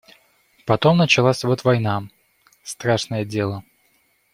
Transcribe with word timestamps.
Потом 0.65 0.97
началась 0.97 1.43
вот 1.43 1.63
война— 1.63 2.07
страшное 2.63 3.23
дело. 3.23 3.63